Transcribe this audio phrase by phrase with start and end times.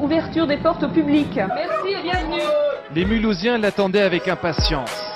[0.00, 1.34] Ouverture des portes au public.
[1.36, 2.42] Merci et bienvenue.
[2.94, 5.11] Les Mulhousiens l'attendaient avec impatience.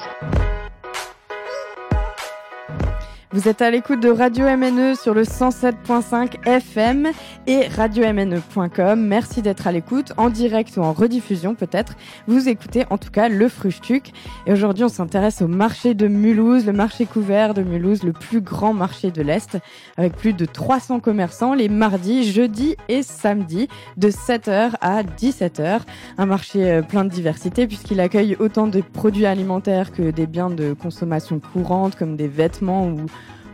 [3.36, 7.10] Vous êtes à l'écoute de Radio MNE sur le 107.5 FM
[7.46, 8.98] et radio-mne.com.
[8.98, 11.96] Merci d'être à l'écoute, en direct ou en rediffusion peut-être.
[12.26, 14.14] Vous écoutez en tout cas le Frustuc.
[14.46, 18.40] Et aujourd'hui, on s'intéresse au marché de Mulhouse, le marché couvert de Mulhouse, le plus
[18.40, 19.58] grand marché de l'Est,
[19.98, 25.80] avec plus de 300 commerçants les mardis, jeudis et samedis, de 7h à 17h.
[26.16, 30.48] Un marché euh, plein de diversité puisqu'il accueille autant de produits alimentaires que des biens
[30.48, 33.04] de consommation courante comme des vêtements ou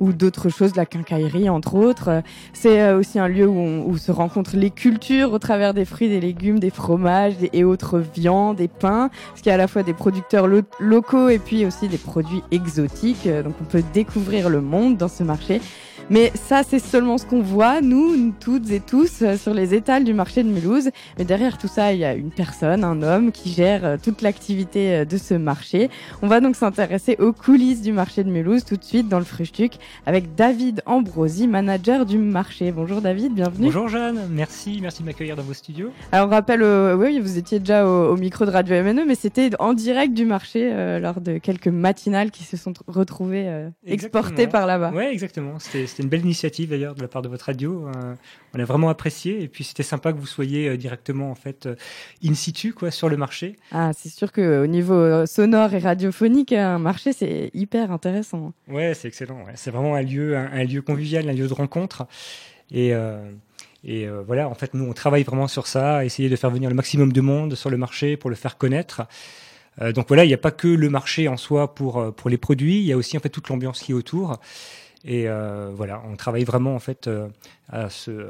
[0.02, 2.22] ou d'autres choses, la quincaillerie entre autres.
[2.52, 6.20] C'est euh, aussi un lieu où, se rencontrent les cultures au travers des fruits, des
[6.20, 9.92] légumes, des fromages et autres viandes, des pains, qu'il y a à la fois des
[9.92, 10.48] producteurs
[10.80, 13.28] locaux et puis aussi des produits exotiques.
[13.28, 15.60] Donc on peut découvrir le monde dans ce marché.
[16.12, 20.04] Mais ça, c'est seulement ce qu'on voit, nous, toutes et tous, euh, sur les étals
[20.04, 20.90] du marché de Mulhouse.
[21.18, 24.20] Mais derrière tout ça, il y a une personne, un homme, qui gère euh, toute
[24.20, 25.88] l'activité euh, de ce marché.
[26.20, 29.24] On va donc s'intéresser aux coulisses du marché de Mulhouse tout de suite dans le
[29.24, 32.72] Frustuc avec David Ambrosi, manager du marché.
[32.72, 33.68] Bonjour David, bienvenue.
[33.68, 35.92] Bonjour Jeanne, merci, merci de m'accueillir dans vos studios.
[36.12, 36.62] Alors on rappelle,
[36.94, 40.70] oui, vous étiez déjà au, micro de Radio MNE, mais c'était en direct du marché
[41.00, 44.92] lors de quelques matinales qui se sont retrouvées exportées par là-bas.
[44.94, 45.58] Oui, exactement.
[45.58, 47.86] C'était c'était une belle initiative d'ailleurs de la part de votre radio.
[47.86, 48.14] Euh,
[48.54, 51.66] on a vraiment apprécié et puis c'était sympa que vous soyez euh, directement en fait
[51.66, 51.76] euh,
[52.24, 53.56] in situ quoi sur le marché.
[53.72, 58.52] Ah, c'est sûr que au niveau sonore et radiophonique, un marché c'est hyper intéressant.
[58.68, 59.44] Ouais, c'est excellent.
[59.54, 62.06] C'est vraiment un lieu, un, lieu convivial, un lieu de rencontre
[62.70, 62.92] et
[63.84, 66.76] et voilà, en fait, nous, on travaille vraiment sur ça, essayer de faire venir le
[66.76, 69.02] maximum de monde sur le marché pour le faire connaître.
[69.80, 72.78] donc voilà, il n'y a pas que le marché en soi pour, pour les produits,
[72.78, 74.38] il y a aussi en fait toute l'ambiance qui est autour.
[75.04, 77.28] Et euh, voilà, on travaille vraiment en fait euh,
[77.68, 78.26] à se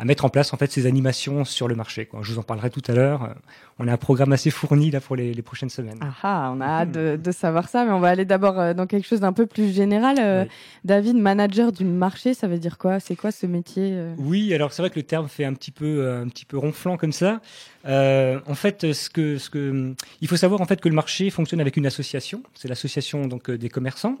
[0.00, 2.06] à mettre en place en fait ces animations sur le marché.
[2.06, 2.20] Quoi.
[2.22, 3.34] Je vous en parlerai tout à l'heure.
[3.78, 5.98] On a un programme assez fourni là pour les, les prochaines semaines.
[6.00, 8.72] Ah, ah on a hâte de, de, savoir ça, mais on va aller d'abord euh,
[8.72, 10.16] dans quelque chose d'un peu plus général.
[10.18, 10.46] Euh,
[10.84, 12.98] David, manager du marché, ça veut dire quoi?
[12.98, 14.14] C'est quoi ce métier euh?
[14.16, 16.96] Oui, alors c'est vrai que le terme fait un petit peu un petit peu ronflant
[16.96, 17.42] comme ça.
[17.84, 21.60] en fait, ce que ce que il faut savoir en fait que le marché fonctionne
[21.60, 22.42] avec une association.
[22.54, 24.16] C'est l'association donc des commerçants,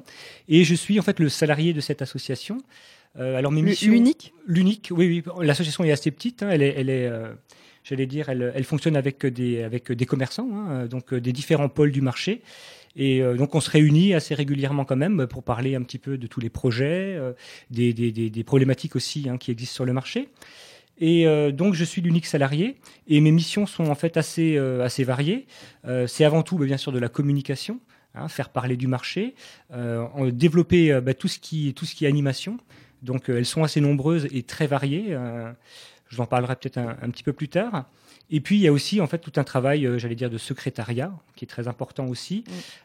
[0.46, 2.58] et je suis en fait le salarié de cette association.
[3.18, 5.44] Euh, alors mes missions, l'unique, l'unique, oui, oui.
[5.44, 6.42] L'association est assez petite.
[6.42, 7.32] Hein, elle est, elle est euh,
[7.82, 11.68] j'allais dire, elle, elle, fonctionne avec des, avec des commerçants, hein, donc euh, des différents
[11.68, 12.42] pôles du marché.
[12.96, 16.26] Et donc on se réunit assez régulièrement quand même pour parler un petit peu de
[16.26, 17.16] tous les projets,
[17.70, 20.28] des, des, des, des, problématiques aussi hein, qui existent sur le marché.
[20.98, 25.46] Et donc je suis l'unique salarié et mes missions sont en fait assez assez variées.
[26.08, 27.78] c'est avant tout bah, bien sûr de la communication,
[28.16, 29.36] hein, faire parler du marché,
[30.32, 32.58] développer bah, tout ce qui tout ce qui est animation.
[33.02, 35.08] Donc euh, elles sont assez nombreuses et très variées.
[35.10, 35.52] Euh,
[36.08, 37.84] je vous en parlerai peut-être un, petit peu plus tard.
[38.30, 40.38] Et puis il y a aussi en fait tout un travail, euh, j'allais dire, de
[40.38, 42.44] secrétariat qui est très important aussi,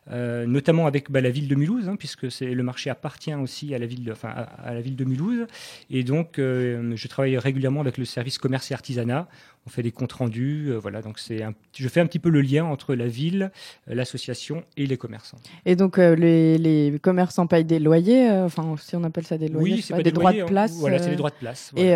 [0.09, 0.43] mm.
[0.45, 3.85] notamment avec bah, la ville de Mulhouse, hein, puisque le marché appartient aussi à la
[3.85, 5.45] ville, de, enfin à, la ville de Mulhouse.
[5.89, 9.27] Et donc je travaille régulièrement avec le service commerce et artisanat
[9.65, 11.01] on fait des comptes rendus, euh, voilà.
[11.01, 11.43] Donc c'est,
[11.75, 13.51] je fais un petit peu le lien entre la ville,
[13.89, 15.37] euh, l'association et les commerçants.
[15.65, 19.75] Et donc euh, les, commerçants payent des loyers, enfin si on appelle ça des loyers,
[19.75, 20.45] oui, c'est des, droits de hein.
[20.45, 20.73] place.
[20.73, 21.71] Voilà, c'est des droits de place.
[21.75, 21.93] Et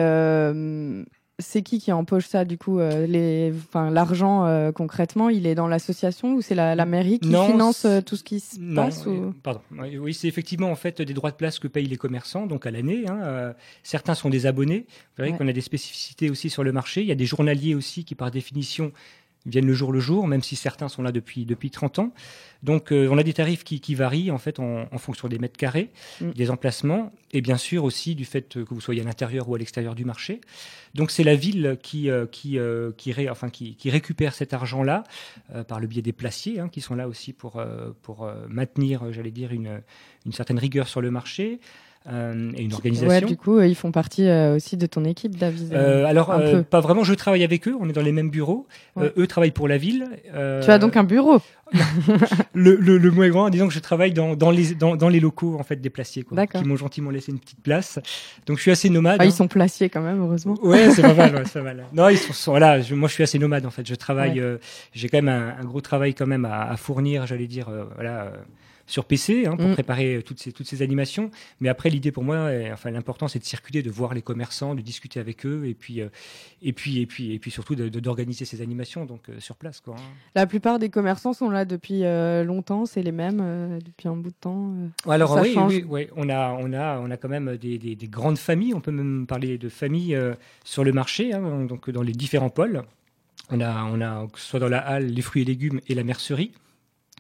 [1.40, 5.56] c'est qui qui empoche ça du coup euh, les, enfin, L'argent euh, concrètement, il est
[5.56, 9.34] dans l'association ou c'est la, mairie qui finance euh, tout ce qui se passe ou...
[9.42, 9.62] Pardon.
[9.72, 12.72] Oui, c'est effectivement en fait des droits de place que payent les commerçants, donc à
[12.72, 13.06] l'année.
[13.08, 14.86] Hein, certains sont des abonnés.
[14.90, 17.02] Vous verrez qu'on a des spécificités aussi sur le marché.
[17.02, 18.92] Il y a des journaliers aussi qui, par définition,
[19.46, 22.14] viennent le jour le jour, même si certains sont là depuis, depuis 30 ans.
[22.62, 25.40] Donc euh, on a des tarifs qui, qui varient en fait en, en, fonction des
[25.40, 26.32] mètres carrés, mm.
[26.32, 29.58] des emplacements, et bien sûr aussi du fait que vous soyez à l'intérieur ou à
[29.58, 30.42] l'extérieur du marché.
[30.94, 34.54] Donc c'est la ville qui, euh, qui, euh, qui, ré, enfin, qui, qui, récupère cet
[34.54, 35.04] argent-là
[35.68, 37.62] par le biais des placiers, hein, qui sont là aussi pour,
[38.02, 39.82] pour maintenir, j'allais dire, une,
[40.26, 41.60] une certaine rigueur sur le marché.
[42.08, 43.10] Euh, et une organisation.
[43.10, 45.74] Ouais, du coup, euh, ils font partie euh, aussi de ton équipe, David.
[45.74, 46.34] alors,
[46.70, 47.04] pas vraiment.
[47.04, 47.76] Je travaille avec eux.
[47.80, 48.68] On est dans les mêmes bureaux.
[48.98, 50.08] eux travaillent pour la ville.
[50.34, 51.40] tu as donc un bureau.
[52.56, 53.52] le, le, le, mot est grand.
[53.52, 56.24] Disons que je travaille dans, dans, les, dans, dans les locaux en fait des placiers,
[56.24, 58.00] quoi, qui m'ont gentiment laissé une petite place.
[58.48, 59.18] Donc je suis assez nomade.
[59.20, 59.32] Ah, Ils hein.
[59.32, 60.56] sont placiers quand même, heureusement.
[60.64, 61.36] Ouais, c'est pas mal.
[61.36, 61.86] Ouais, c'est pas mal.
[61.94, 62.56] Non, ils sont, sont.
[62.56, 63.88] Je, moi, je suis assez nomade en fait.
[63.88, 64.42] Je travaille.
[64.94, 67.70] J'ai quand même un, un, gros travail quand même à, à fournir, j'allais dire.
[67.96, 68.32] voilà
[68.90, 69.74] sur PC hein, pour mm.
[69.74, 71.30] préparer toutes ces, toutes ces animations.
[71.60, 74.82] Mais après, l'idée pour moi, enfin l'important, c'est de circuler, de voir les commerçants, de
[74.82, 76.10] discuter avec eux, et puis euh,
[76.62, 79.80] et puis et puis et puis surtout d'organiser ces animations donc euh, sur place.
[79.80, 80.02] Quoi, hein.
[80.36, 84.30] La plupart des commerçants sont là depuis euh, longtemps, c'est les mêmes depuis un bout
[84.30, 84.74] de temps.
[85.08, 88.40] Alors oui, oui, oui, on a on a on a quand même des, des, grandes
[88.40, 88.74] familles.
[88.74, 90.18] On peut même parler de familles
[90.64, 92.82] sur le marché, hein, donc dans les différents pôles.
[93.52, 95.96] On a, on a, que ce soit dans la halle, les fruits et légumes et
[95.96, 96.52] la mercerie,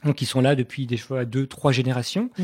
[0.03, 2.29] donc qui sont là depuis des fois deux, trois générations.
[2.37, 2.43] Mm.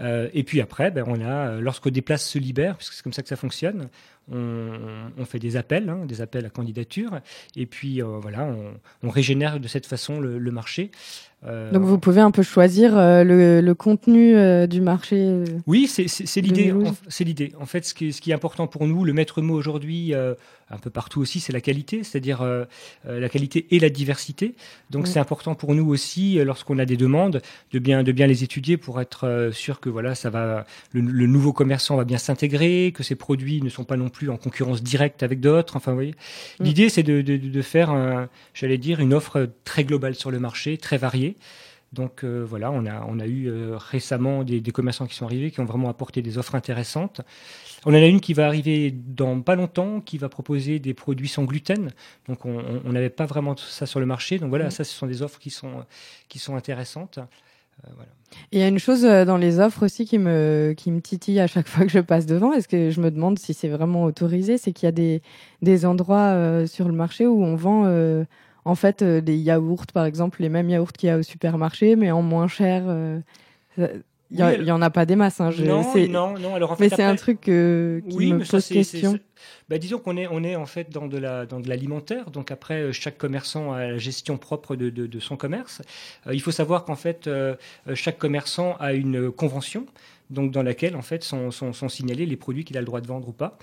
[0.00, 3.02] Euh, et puis après, ben, on a, euh, lorsque des places se libèrent, puisque c'est
[3.02, 3.88] comme ça que ça fonctionne,
[4.32, 4.70] on,
[5.18, 7.20] on fait des appels, hein, des appels à candidature,
[7.56, 8.72] et puis euh, voilà, on,
[9.06, 10.90] on régénère de cette façon le, le marché.
[11.46, 14.34] Euh, Donc vous pouvez un peu choisir euh, le, le contenu
[14.66, 15.44] du marché.
[15.68, 16.08] Oui, c'est-
[16.40, 16.74] l'idée.
[17.08, 17.52] C'est l'idée.
[17.60, 20.12] En fait, ce qui, est, ce qui est important pour nous, le maître mot aujourd'hui,
[20.14, 22.44] un peu partout aussi, c'est la qualité, c'est-à-dire
[23.04, 24.56] la qualité et la diversité.
[24.90, 25.06] Donc, Mm.
[25.06, 27.40] c'est important pour nous aussi, lorsqu'on a des demandes,
[27.72, 31.26] de bien, de bien les étudier pour être sûr que voilà, ça va, le, le
[31.28, 34.82] nouveau commerçant va bien s'intégrer, que ses produits ne sont pas non plus en concurrence
[34.82, 35.76] directe avec d'autres.
[35.76, 36.14] Enfin, vous voyez.
[36.60, 36.64] Mm.
[36.64, 40.76] L'idée, c'est de, de, de faire, j'allais dire, une offre très globale sur le marché,
[40.78, 41.36] très variée.
[41.92, 45.24] Donc euh, voilà, on a, on a eu euh, récemment des, des commerçants qui sont
[45.24, 47.22] arrivés, qui ont vraiment apporté des offres intéressantes.
[47.86, 51.28] On en a une qui va arriver dans pas longtemps, qui va proposer des produits
[51.28, 51.90] sans gluten.
[52.28, 54.38] Donc on n'avait pas vraiment ça sur le marché.
[54.38, 54.70] Donc voilà, Mhm.
[54.70, 55.84] ça ce sont des offres qui sont,
[56.28, 57.20] qui sont intéressantes.
[57.86, 57.90] Euh.
[58.52, 61.40] Il y a une chose euh, dans les offres aussi qui me, qui me titille
[61.40, 62.52] à chaque fois que je passe devant.
[62.52, 65.22] Est-ce que je me demande si c'est vraiment autorisé C'est qu'il y a des,
[65.62, 67.86] des endroits euh, sur le marché où on vend
[68.64, 72.10] en fait des yaourts, par exemple, les mêmes yaourts qu'il y a au supermarché, mais
[72.10, 72.84] en moins cher.
[74.30, 75.40] Il Oui, il y en a pas des masses.
[75.40, 76.54] Hein, je- non, non, non.
[76.54, 78.74] Alors en fait, mais c'est un truc euh, qui oui, me mais ça, pose c'est-
[78.74, 79.18] question.
[79.70, 82.30] bah, disons qu'on est, on est en fait dans de la, dans de l'alimentaire.
[82.30, 85.80] Donc après, euh, chaque commerçant a la gestion propre de, de, de son commerce.
[86.26, 87.54] Euh, il faut savoir qu'en fait, euh,
[87.88, 89.86] euh, chaque commerçant a une convention.
[90.30, 93.00] Donc dans laquelle en fait sont, sont, sont signalés les produits qu'il a le droit
[93.00, 93.56] de vendre ou pas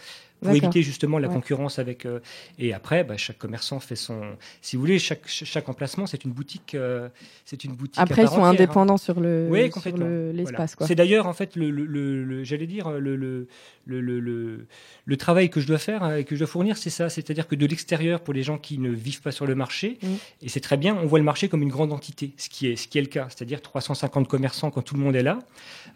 [0.48, 1.34] pour éviter justement la Ouais.
[1.34, 2.20] concurrence avec euh,
[2.60, 4.22] et après bah, chaque commerçant fait son
[4.62, 7.10] si vous voulez chaque ch- chaque emplacement c'est une boutique euh,
[7.46, 8.50] c'est une boutique Après, ils sont entière, hein.
[8.52, 10.32] indépendants sur le Oui, le- Voilà.
[10.34, 10.76] l'espace.
[10.76, 10.88] quoi.
[10.88, 13.48] C'est d'ailleurs en fait le, le- le- le- j'allais dire le, le,
[13.86, 14.68] le, le, le-
[15.06, 17.48] le travail que je dois faire hein, et que je dois fournir, c'est ça, c'est-à-dire
[17.48, 20.08] que de l'extérieur pour les gens qui ne vivent pas sur le marché, Mm.
[20.44, 22.76] et c'est très bien, on voit le marché comme une grande entité, ce qui est
[22.76, 25.40] ce qui est le cas, c'est-à-dire 350 commerçants quand tout le monde est là.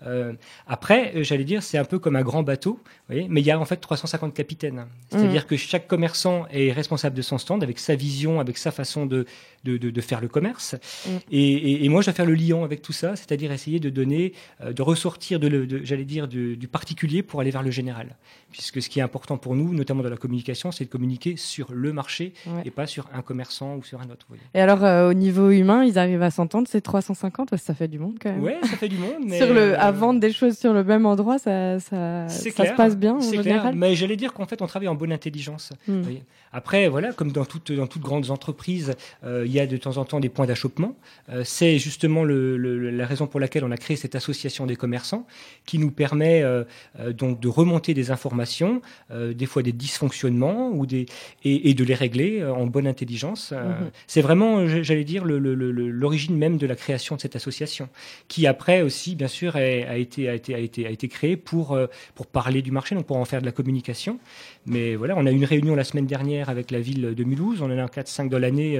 [0.05, 0.33] Euh,
[0.67, 3.45] après, euh, j'allais dire, c'est un peu comme un grand bateau, vous voyez, mais il
[3.47, 4.85] y a en fait 350 capitaines.
[5.11, 9.05] C'est-à-dire que chaque commerçant est responsable de son stand avec sa vision, avec sa façon
[9.05, 9.25] de,
[9.63, 10.75] de, de, de faire le commerce.
[11.05, 11.09] Mm.
[11.31, 13.89] Et, et, et moi, je dois faire le liant avec tout ça, c'est-à-dire essayer de
[13.89, 18.15] donner, euh, de ressortir de, j'allais dire, du, du particulier pour aller vers le général.
[18.51, 21.71] Puisque ce qui est important pour nous, notamment dans la communication, c'est de communiquer sur
[21.71, 22.63] le marché Ouais.
[22.65, 24.25] et pas sur un commerçant ou sur un autre.
[24.27, 24.41] vous voyez.
[24.55, 27.73] Et alors, euh, au niveau humain, ils arrivent à s'entendre, c'est 350 parce que ça
[27.75, 28.41] fait du monde quand même.
[28.41, 30.83] Ouais, ça fait du monde, mais sur le, à euh, vendre des choses sur le
[30.83, 33.75] même endroit, ça, ça, C'est ça clair, se passe bien en clair, général.
[33.75, 35.71] mais j'allais dire qu'en fait, on travaille en bonne intelligence.
[35.87, 36.01] Hmm.
[36.51, 39.97] Après, voilà, comme dans toutes, dans toutes grandes entreprises, euh, il y a de temps
[39.97, 40.95] en temps des points d'achoppement.
[41.29, 44.75] Euh, c'est justement le, le- la raison pour laquelle on a créé cette association des
[44.75, 45.25] commerçants
[45.65, 46.63] qui nous permet euh,
[46.99, 48.81] euh, donc de remonter des informations,
[49.41, 51.05] des fois des dysfonctionnements ou des
[51.43, 53.51] et, et de les régler en bonne intelligence.
[53.51, 53.89] Mhm.
[54.07, 57.89] C'est vraiment, j'allais dire, l'origine même de la création de cette association,
[58.27, 61.37] qui après aussi, bien sûr, est- a été a été a été a été créée
[61.37, 61.77] pour
[62.15, 64.19] pour parler du marché, donc pour en faire de la communication.
[64.65, 67.61] Mais voilà, on a eu une réunion la semaine dernière avec la ville de Mulhouse.
[67.61, 68.77] On en a 4-5 dans l'année,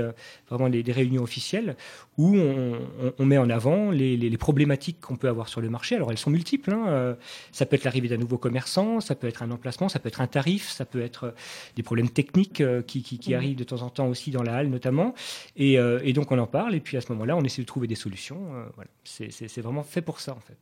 [0.59, 1.75] vraiment des, des réunions officielles,
[2.17, 2.73] où on,
[3.03, 5.95] on- on met en avant les, les- les problématiques qu'on peut avoir sur le marché.
[5.95, 6.71] Alors elles sont multiples.
[6.73, 6.85] hein.
[6.87, 7.13] Euh,
[7.51, 10.21] Ça peut être l'arrivée d'un nouveau commerçant, ça peut être un emplacement, ça peut être
[10.21, 11.31] un tarif, ça peut être euh,
[11.75, 13.35] des problèmes techniques euh, qui, qui, qui Mhm.
[13.37, 15.13] arrivent de temps en temps aussi dans la halle notamment.
[15.55, 15.73] Et,
[16.03, 16.75] et donc on en parle.
[16.75, 18.39] Et puis à ce moment-là, on essaie de trouver des solutions.
[18.75, 18.89] Voilà.
[19.03, 20.57] C'est vraiment fait pour ça en fait.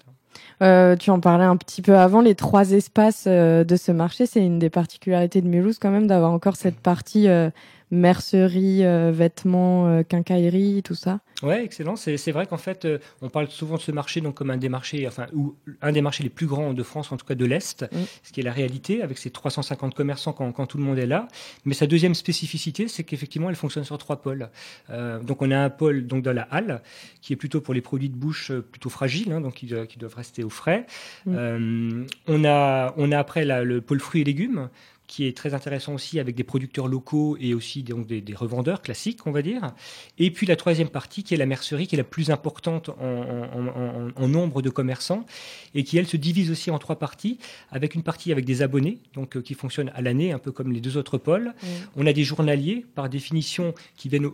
[0.62, 4.44] Euh, tu en parlais un petit peu avant, les trois espaces de ce marché, c'est
[4.46, 7.50] une des particularités de Mulhouse quand même d'avoir encore cette partie euh,
[7.92, 11.20] mercerie, euh, vêtements, euh, quincaillerie, tout ça.
[11.44, 11.96] Ouais, excellent.
[11.96, 14.70] C'est vrai qu'en fait, euh, on parle souvent de ce marché donc comme un des
[14.70, 17.46] marchés, enfin, ou un des marchés les plus grands de France, en tout cas de
[17.46, 17.96] l'Est, Mm.
[18.24, 21.06] ce qui est la réalité, avec ses 350 commerçants quand, quand tout le monde est
[21.06, 21.28] là.
[21.66, 24.50] Mais sa deuxième spécificité, c'est qu'effectivement, elle fonctionne sur trois pôles.
[24.90, 26.82] Donc, on a un pôle donc dans la halle,
[27.22, 29.98] qui est plutôt pour les produits de bouche plutôt fragiles, hein, donc qui, doivent- qui
[30.00, 30.86] doivent rester au frais.
[31.26, 32.06] Mm.
[32.28, 34.70] On a, on a après le pôle fruits et légumes
[35.08, 38.82] qui est très intéressant aussi avec des producteurs locaux et aussi donc des, des revendeurs
[38.82, 39.72] classiques, on va dire.
[40.18, 42.94] Et puis la troisième partie qui est la mercerie, qui est la plus importante en,
[43.04, 45.26] en- en- en- en nombre de commerçants
[45.74, 47.40] et qui, elle, se divise aussi en trois parties,
[47.72, 50.72] avec une partie avec des abonnés, donc euh, qui fonctionnent à l'année, un peu comme
[50.74, 51.54] les deux autres pôles.
[51.96, 54.30] On a des journaliers, par définition, qui viennent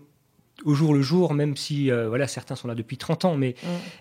[0.65, 3.35] au- jour le jour, même si euh, voilà certains sont là depuis 30 ans.
[3.35, 3.55] Mais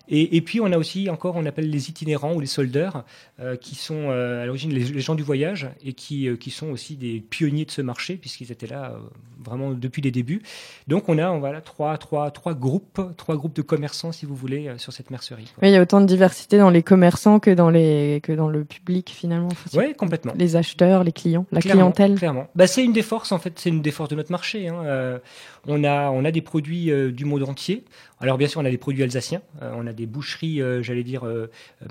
[0.07, 3.05] et, et, puis on a aussi encore, on appelle les itinérants ou les soldeurs,
[3.39, 6.95] euh, qui sont euh, à l'origine les, gens du voyage et qui, qui sont aussi
[6.95, 8.95] des pionniers de ce marché puisqu'ils étaient là
[9.43, 10.41] vraiment depuis les débuts.
[10.87, 14.35] Donc on a on, voilà trois trois trois groupes, trois groupes de commerçants si vous
[14.35, 15.51] voulez sur cette mercerie.
[15.61, 18.63] il y a autant de diversité dans les commerçants que dans les que dans le
[18.63, 19.49] public finalement.
[19.73, 20.33] Oui, complètement.
[20.37, 22.15] Les acheteurs, les clients, la clientèle.
[22.15, 22.47] Clairement.
[22.55, 24.67] Bah, c'est une des forces en fait, c'est une des forces de notre marché.
[24.67, 25.19] Hein.
[25.67, 25.83] On
[26.25, 27.85] a des produits euh, du monde entier.
[28.23, 31.03] Alors bien sûr, on a des produits alsaciens, euh, on a des boucheries, euh, j'allais
[31.03, 31.25] dire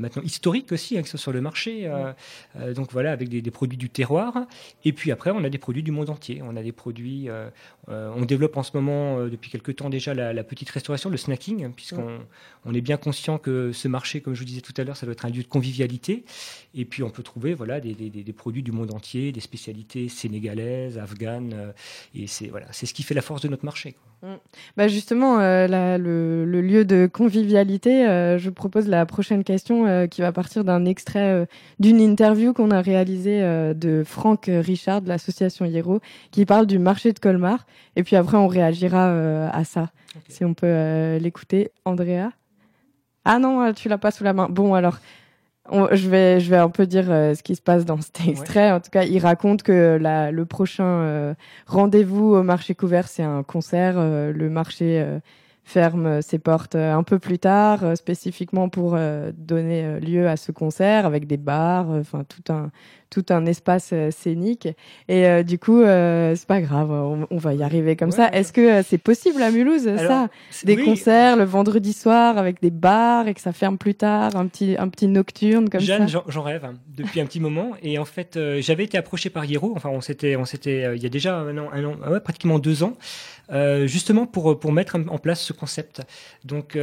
[0.00, 1.90] maintenant historiques aussi, hein, sur le marché.
[2.74, 4.46] donc voilà, avec des, produits du terroir.
[4.86, 6.40] Et puis après, on a des produits du monde entier.
[6.42, 7.28] On a des produits.
[7.88, 12.20] on développe en ce moment depuis quelques temps déjà la, petite restauration, le snacking, puisqu'on
[12.64, 15.04] on est bien conscient que ce marché, comme je vous disais tout à l'heure, ça
[15.04, 16.24] doit être un lieu de convivialité.
[16.74, 20.96] Et puis on peut trouver voilà des, des, produits du monde entier, des spécialités sénégalaises,
[20.98, 21.74] afghanes.
[22.14, 23.96] et c'est voilà, c'est ce qui fait la force de notre marché.
[24.22, 24.34] Mm.
[24.76, 25.66] Bah justement, euh,
[25.98, 30.84] le, lieu de convivialité, euh, je propose la prochaine question euh, qui va partir d'un
[30.84, 31.46] extrait
[31.78, 33.40] d'une interview qu'on a réalisée
[33.74, 36.00] de Franck Richard de l'association Hiero,
[36.30, 37.66] qui parle du marché de Colmar.
[37.96, 39.90] Et puis après, on réagira à ça.
[40.28, 41.70] Si on peut l'écouter.
[41.84, 42.30] Andrea?
[43.24, 44.48] Ah non, tu l'as pas sous la main.
[44.50, 44.98] Bon, alors,
[45.70, 48.70] je, vais, je vais un peu dire euh, ce qui se passe dans cet extrait.
[48.72, 51.34] En tout cas, il raconte que la, le prochain euh,
[51.66, 53.94] rendez-vous au marché couvert, c'est un concert.
[53.96, 55.04] Euh, le marché
[55.64, 58.98] ferme ses portes un peu plus tard, spécifiquement pour
[59.36, 62.70] donner lieu à ce concert, avec des bars, enfin tout un
[63.12, 64.66] tout un espace euh, scénique.
[65.08, 68.30] Et euh, du coup, euh, c'est pas grave, on, va y arriver comme ça.
[68.32, 70.28] Est-ce que c'est possible à Mulhouse, ça?
[70.64, 74.46] Des concerts le vendredi soir avec des bars et que ça ferme plus tard, un
[74.46, 76.24] petit, un petit nocturne comme Jeanne, ça?
[76.26, 77.72] j'en rêve hein, depuis un petit moment.
[77.82, 81.06] Et en fait, j'avais été approché par Hiro, enfin, on s'était, on s'était, il y
[81.06, 82.94] a déjà un an, un an ouais, pratiquement deux ans,
[83.86, 86.02] justement pour, pour mettre en place ce concept.
[86.44, 86.78] Donc,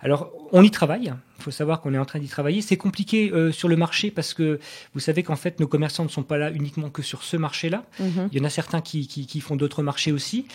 [0.00, 1.12] alors, on y travaille.
[1.40, 2.60] Il faut savoir qu'on est en train d'y travailler.
[2.60, 4.60] C'est compliqué euh, sur le marché parce que
[4.92, 7.84] vous savez qu'en fait, nos commerçants ne sont pas là uniquement que sur ce marché-là.
[7.98, 8.28] Mhm.
[8.30, 10.46] Il y en a certains qui, qui, qui font d'autres marchés aussi.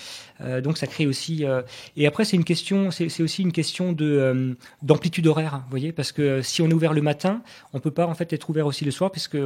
[0.42, 1.44] Euh, donc, ça crée aussi.
[1.44, 1.62] Euh...
[1.98, 2.92] Et après, c'est une question.
[2.92, 5.62] C'est aussi une question de d'amplitude horaire.
[5.64, 7.42] Vous voyez, parce que si on est ouvert le matin,
[7.74, 9.38] on peut pas en fait être ouvert aussi le soir, puisque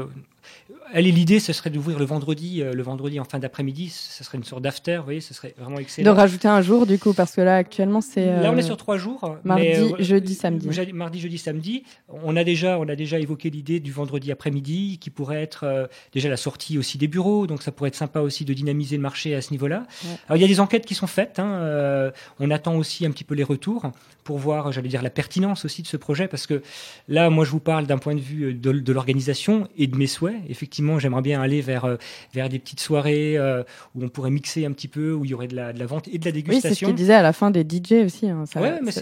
[0.94, 3.90] est l'idée, ce serait d'ouvrir le vendredi, le vendredi en fin d'après-midi.
[3.90, 4.98] Ce serait une sorte d'after.
[4.98, 6.12] Vous voyez, ce serait vraiment excellent.
[6.12, 8.26] De rajouter un jour, du coup, parce que là, actuellement, c'est.
[8.26, 9.38] Là, on est sur trois jours.
[9.44, 10.70] Mardi, jeudi, samedi.
[10.94, 11.84] Mardi, samedi.
[12.08, 15.88] On a déjà, on a déjà évoqué l'idée du vendredi après-midi, qui pourrait être euh,
[16.14, 17.48] déjà la sortie aussi des bureaux.
[17.48, 19.86] Donc ça pourrait être sympa aussi de dynamiser le marché à ce niveau-là.
[20.28, 21.40] Alors il y a des enquêtes qui sont faites.
[21.40, 23.92] Hein, euh, on attend aussi un petit peu les retours
[24.24, 26.62] pour voir, j'allais dire, la pertinence aussi de ce projet, parce que
[27.08, 30.36] là, moi, je vous parle d'un point de vue de, l'organisation et de mes souhaits.
[30.50, 31.96] Effectivement, j'aimerais bien aller vers euh,
[32.34, 33.38] vers des petites soirées
[33.96, 35.86] où on pourrait mixer un petit peu, où il y aurait de la, de la
[35.86, 36.70] vente et de la dégustation.
[36.70, 38.30] Oui, c'est ce qu'il disait à la fin des DJ aussi.
[38.30, 38.46] Hein.
[38.46, 38.60] Ça,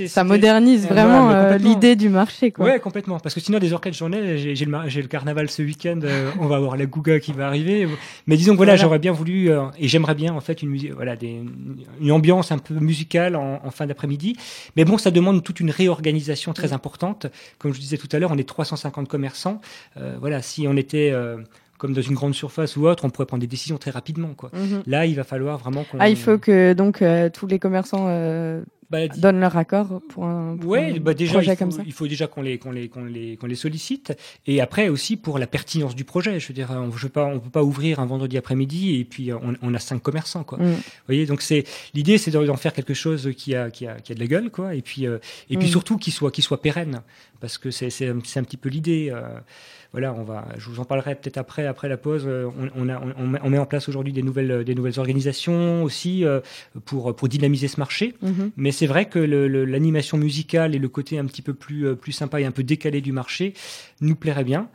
[0.07, 2.52] ça, modernise vraiment l'idée du marché.
[2.52, 2.66] Quoi.
[2.66, 3.20] Ouais, complètement.
[3.20, 4.38] Parce que sinon, des orchestres, j'en ai.
[4.38, 6.00] J'ai le, le, carnaval ce week-end.
[6.04, 7.88] Euh, on va avoir la Gouga qui va arriver.
[8.28, 11.16] Mais disons que voilà, j'aurais bien voulu euh, et j'aimerais bien en fait une voilà,
[11.16, 11.42] des,
[12.02, 14.36] une ambiance un peu musicale en, en fin d'après-midi.
[14.76, 17.28] Mais bon, ça demande toute une réorganisation très importante.
[17.60, 19.62] Comme je disais tout à l'heure, on est 350 commerçants.
[19.98, 21.14] Euh, voilà, si on était
[21.78, 24.34] comme dans une grande surface ou autre, on pourrait prendre des décisions très rapidement.
[24.36, 24.50] Quoi.
[24.54, 24.84] Mhm.
[24.88, 26.00] Là, il va falloir vraiment qu'on.
[26.00, 28.08] Ah, il faut que donc tous les commerçants
[28.89, 31.82] bah, donnent leur accord pour un, bah déjà, projet faut, comme ça.
[31.86, 34.17] Il faut déjà qu'on les, qu'on les, qu'on les, qu'on les sollicite.
[34.46, 36.39] Et après aussi pour la pertinence du projet.
[36.39, 39.34] Je veux dire, on ne pas, on peut pas ouvrir un vendredi après-midi et puis
[39.34, 40.58] on, on, a cinq commerçants, quoi.
[40.58, 40.72] Mm.
[40.72, 44.13] Vous voyez, donc c'est l'idée, c'est d'en faire quelque chose qui a, qui a, qui
[44.13, 44.74] a de la gueule, quoi.
[44.74, 45.17] Et puis, euh,
[45.50, 45.72] et puis mm.
[45.72, 47.01] surtout qui soit, qui soit pérenne,
[47.41, 49.10] parce que c'est, c'est, un petit peu l'idée.
[49.12, 49.39] Euh,
[49.98, 52.25] voilà, on va, je vous en parlerai peut-être après, après la pause.
[52.27, 56.39] Euh, on, a, on, met en place aujourd'hui des nouvelles, des nouvelles organisations aussi euh,
[56.86, 58.13] pour, pour dynamiser ce marché.
[58.22, 58.51] Mhm.
[58.58, 62.12] Mais c'est vrai que l'animation musicale et le côté un petit peu plus, euh, plus
[62.12, 63.56] sympa et un peu décalé du marché
[64.00, 64.70] nous plairait bien.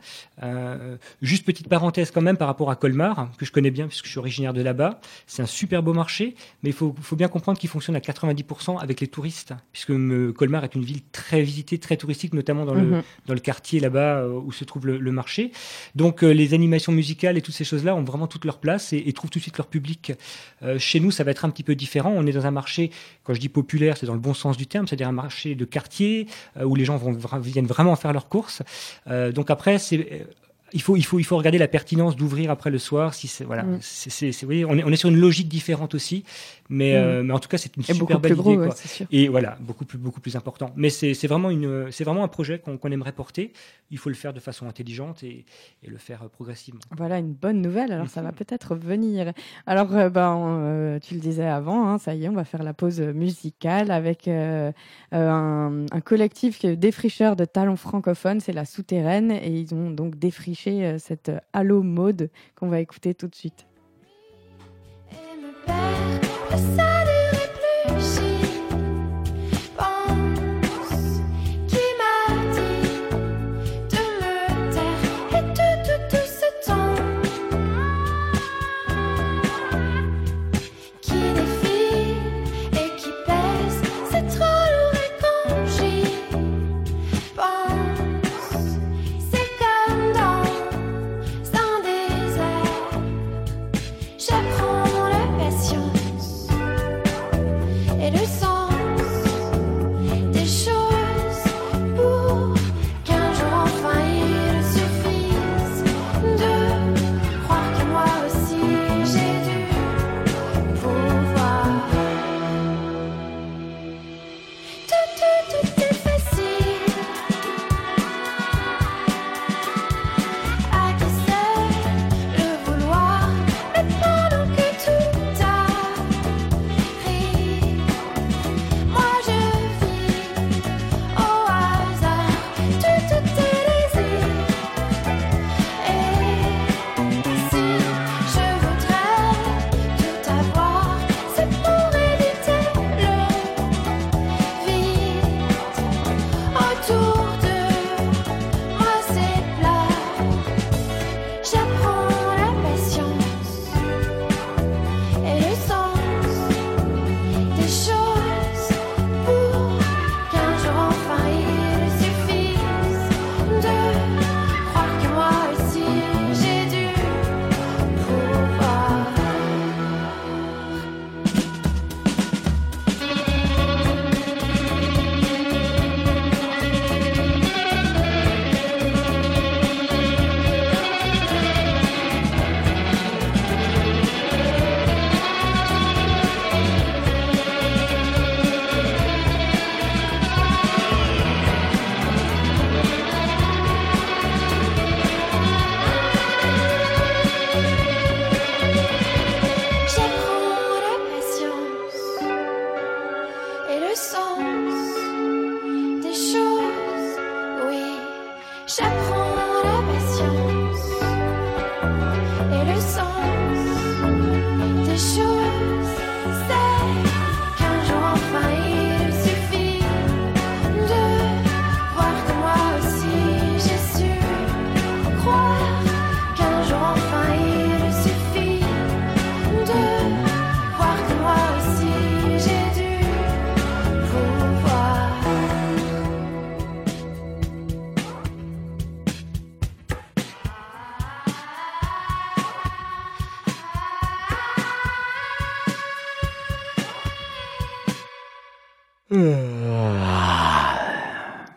[1.21, 4.11] juste petite parenthèse quand même par rapport à Colmar, que je connais bien puisque je
[4.11, 4.99] suis originaire de là-bas.
[5.25, 8.81] C'est un super beau marché, mais il faut, faut bien comprendre qu'il fonctionne à 90%
[8.81, 9.93] avec les touristes, puisque
[10.33, 13.03] Colmar est une ville très visitée, très touristique, notamment dans, le, mhm.
[13.27, 15.51] dans le quartier là-bas où se trouve le, le marché.
[15.95, 19.11] Donc euh, les animations musicales et toutes ces choses-là ont vraiment toute leur place et,
[19.13, 20.13] trouvent tout de suite leur public.
[20.63, 22.11] Euh, chez nous, ça va être un petit peu différent.
[22.15, 22.91] On est dans un marché,
[23.23, 25.65] quand je dis populaire, c'est dans le bon sens du terme, c'est-à-dire un marché de
[25.65, 26.27] quartier
[26.57, 28.61] euh, où les gens vont, viennent vraiment faire leurs courses.
[29.07, 30.25] donc après, c'est
[30.73, 33.13] il faut, il faut, il faut regarder la pertinence d'ouvrir après le soir.
[33.13, 33.77] Si c'est voilà, Mm.
[33.81, 36.23] c'est, vous voyez, on est, on est sur une logique différente aussi,
[36.69, 36.95] mais, Mm.
[36.95, 38.63] euh, mais en tout cas, c'est une Et super belle gros, idée.
[38.67, 39.05] ouais, sûr.
[39.11, 40.71] Et voilà, beaucoup plus, beaucoup plus important.
[40.75, 43.53] Mais c'est, c'est vraiment une, c'est vraiment un projet qu'on, qu'on aimerait porter.
[43.91, 45.45] Il faut le faire de façon intelligente et,
[45.83, 46.81] et le faire euh, progressivement.
[46.97, 48.35] Voilà une bonne nouvelle, alors ça va Mhm.
[48.35, 49.33] peut-être venir.
[49.67, 52.63] Alors, euh, ben, euh, tu le disais avant, hein, ça y est, on va faire
[52.63, 54.73] la pause musicale avec un,
[55.91, 60.97] un collectif défricheur de talents francophones, c'est la Souterraine, et ils ont donc défriché euh,
[60.97, 63.65] cette euh, Halo Mode qu'on va écouter tout de suite.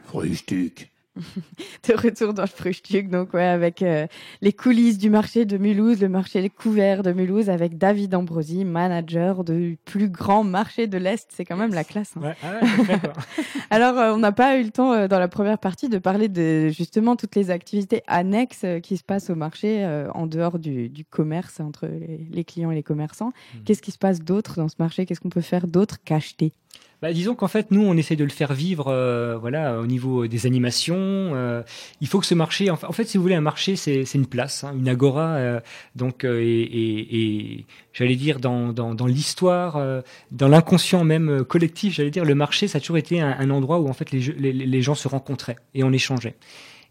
[0.05, 0.91] Frühstück.
[1.89, 4.07] de retour dans le Frühstück, donc ouais, avec euh,
[4.43, 9.43] les coulisses du marché de Mulhouse, le marché couvert de Mulhouse, avec David Ambrosi, manager
[9.43, 11.31] du plus grand marché de l'Est.
[11.33, 12.13] C'est quand même la classe.
[12.17, 12.21] hein.
[12.21, 13.01] Ouais, ah ouais.
[13.71, 16.29] Alors, euh, on n'a pas eu le temps euh, dans la première partie de parler
[16.29, 20.59] de justement toutes les activités annexes euh, qui se passent au marché euh, en dehors
[20.59, 23.33] du, du commerce entre les, les clients et les commerçants.
[23.55, 23.65] Hmm.
[23.65, 25.07] Qu'est-ce qui se passe d'autre dans ce marché?
[25.07, 26.53] Qu'est-ce qu'on peut faire d'autre qu'acheter?
[27.03, 30.27] Bah, disons qu'en fait, nous, on essaie de le faire vivre, euh, voilà, au niveau
[30.27, 30.97] des animations.
[30.99, 31.63] euh,
[32.01, 34.03] il faut que ce marché, en fa- en fait, si vous voulez, un marché, c'est
[34.15, 35.35] une place, hein, une agora.
[35.37, 35.61] euh,
[35.95, 37.17] donc, euh, et, et-
[37.61, 40.01] et j'allais dire dans, dans, dans l'histoire, euh,
[40.33, 43.51] dans l'inconscient même euh, collectif, j'allais dire, le marché, ça a toujours été un, un
[43.51, 46.37] endroit où en fait les, les, les gens se rencontraient et on échangeait.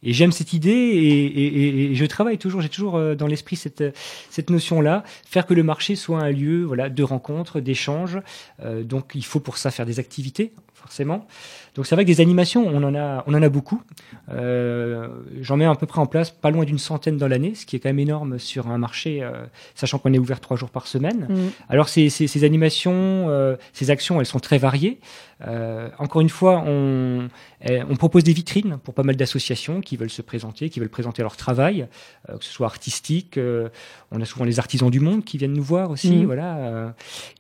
[0.06, 3.28] Et j'aime cette idée et, et- et- et je travaille toujours, j'ai toujours euh, dans
[3.28, 3.84] l'esprit cette,
[4.30, 8.20] cette notion-là, faire que le marché soit un lieu voilà, de rencontre, d'échange.
[8.64, 11.26] Euh, donc il faut pour ça faire des activités forcément.
[11.74, 13.82] Donc c'est vrai que des animations, on en a, on en a beaucoup.
[14.30, 15.08] Euh,
[15.42, 17.76] J'en mets à peu près en place pas loin d'une centaine dans l'année, ce qui
[17.76, 19.32] est quand même énorme sur un marché, euh,
[19.76, 21.28] sachant qu'on est ouvert trois jours par semaine.
[21.30, 21.36] Mm.
[21.70, 22.94] Alors ces, ces, ces animations,
[23.30, 25.00] euh, ces actions, elles sont très variées.
[25.46, 27.28] Euh, encore une fois, on,
[27.62, 30.90] eh, on propose des vitrines pour pas mal d'associations qui veulent se présenter, qui veulent
[30.90, 31.88] présenter leur travail,
[32.30, 33.38] euh, que ce soit artistique.
[33.38, 33.68] euh,
[34.12, 36.26] on a souvent les artisans du monde qui viennent nous voir aussi, Mhm.
[36.26, 36.56] voilà.
[36.58, 36.90] euh.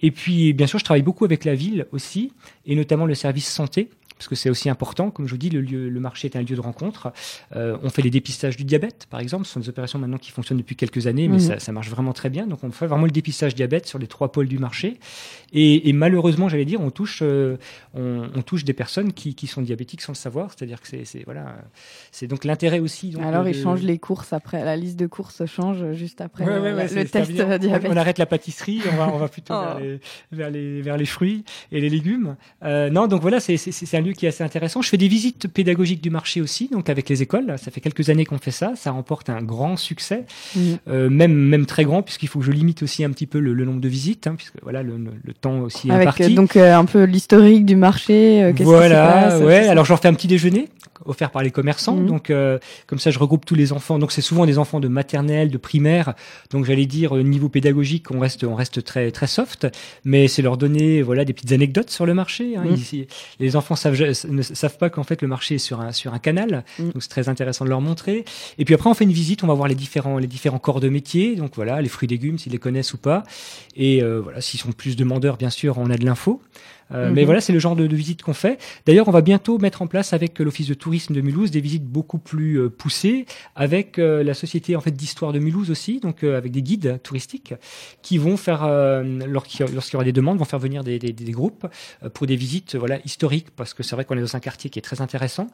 [0.01, 2.34] Et puis, bien sûr, je travaille beaucoup avec la ville aussi,
[2.65, 3.89] et notamment le service santé.
[4.17, 6.41] Parce que c'est aussi important, comme je vous dis, le, lieu, le marché est un
[6.41, 7.12] lieu de rencontre.
[7.56, 9.45] Euh, on fait les dépistages du diabète, par exemple.
[9.45, 11.39] Ce sont des opérations maintenant qui fonctionnent depuis quelques années, mais Mhm.
[11.41, 12.47] ça, ça marche vraiment très bien.
[12.47, 14.99] Donc on fait vraiment le dépistage diabète sur les trois pôles du marché.
[15.51, 17.58] Et, et malheureusement, j'allais dire, on touche, euh,
[17.93, 20.49] on, on touche des personnes qui, qui sont diabétiques sans le savoir.
[20.56, 21.58] C'est-à-dire que c'est, voilà,
[22.12, 23.10] c'est donc l'intérêt aussi.
[23.12, 24.63] Donc, Alors, de- ils changent les courses après.
[24.63, 27.32] La liste de courses change juste après Ouais, le, ouais, ouais, le c'est- c'est test
[27.34, 27.63] diabète.
[27.91, 29.65] On, arrête la pâtisserie, on va, on va plutôt Oh.
[29.65, 29.99] vers, les,
[30.32, 32.36] vers, les, vers les fruits et les légumes.
[32.63, 33.58] Euh, non, donc voilà, c'est
[33.97, 34.82] un qui est assez intéressant.
[34.82, 37.56] Je fais des visites pédagogiques du marché aussi, donc avec les écoles.
[37.58, 38.74] Ça fait quelques années qu'on fait ça.
[38.76, 40.78] Ça remporte un grand succès, Mhm.
[40.89, 43.54] euh, même, même très grand, puisqu'il faut que je limite aussi un petit peu le,
[43.54, 46.24] le nombre de visites, hein, puisque voilà, le, le temps aussi est Avec imparti.
[46.24, 48.44] euh, donc euh, un peu l'historique du marché.
[48.44, 49.68] euh, Voilà, passe, ouais.
[49.68, 50.70] Alors j'en fais un petit déjeuner
[51.04, 51.96] offert par les commerçants.
[51.98, 52.08] Mhm.
[52.08, 54.00] Donc euh, comme ça, je regroupe tous les enfants.
[54.00, 56.13] Donc c'est souvent des enfants de maternelle, de primaire.
[56.52, 59.68] Donc j'allais dire niveau pédagogique, on reste, on reste très très soft,
[60.04, 62.56] mais c'est leur donner voilà des petites anecdotes sur le marché.
[62.56, 62.63] Hein.
[62.74, 63.08] Ici,
[63.39, 66.19] les enfants savent, ne savent pas qu'en fait le marché est sur un sur un
[66.19, 66.63] canal.
[66.79, 66.91] Mhm.
[66.91, 68.25] Donc c'est très intéressant de leur montrer.
[68.58, 69.43] Et puis après, on fait une visite.
[69.43, 71.36] On va voir les différents les différents corps de métier.
[71.36, 73.23] Donc voilà, les fruits et légumes, s'ils les connaissent ou pas.
[73.75, 76.41] Et euh, voilà, s'ils sont plus demandeurs, bien sûr, on a de l'info.
[76.91, 77.15] Euh, Mhm.
[77.15, 78.60] Mais voilà, c'est le genre de, de visite qu'on fait.
[78.86, 81.86] D'ailleurs, on va bientôt mettre en place avec l'Office de tourisme de Mulhouse des visites
[81.86, 86.24] beaucoup plus euh, poussées, avec euh, la société en fait d'histoire de Mulhouse aussi, donc
[86.24, 87.54] avec des guides touristiques
[88.02, 88.67] qui vont faire,
[89.28, 91.67] lorsqu'il y aura des demandes, vont faire venir des, des, des groupes
[92.13, 94.80] pour des visites voilà historiques, parce que c'est vrai qu'on est dans un quartier qui
[94.80, 95.48] est très intéressant,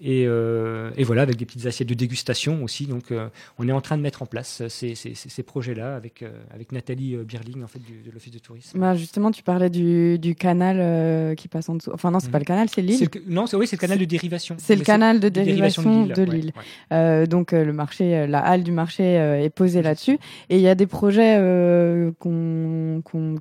[0.00, 2.86] et, et voilà avec des petites assiettes de dégustation aussi.
[2.86, 3.12] Donc,
[3.58, 6.24] on est en train de mettre en place ces, ces, ces, ces projets-là avec
[6.54, 8.78] avec Nathalie Birling en fait du, de l'Office de tourisme.
[8.78, 11.90] Bah, justement, tu parlais du, du canal euh, qui passe en dessous.
[11.92, 12.32] Enfin, non, c'est Mhm.
[12.32, 13.08] pas le canal, c'est l'île.
[13.14, 14.56] le- non, c'est oui, c'est le canal de dérivation.
[14.58, 16.52] C'est le canal de dérivation de l'île.
[16.56, 16.62] ouais.
[16.96, 20.18] Euh, donc euh, le marché, la halle du marché est posée là-dessus.
[20.50, 21.38] Et il y a des projets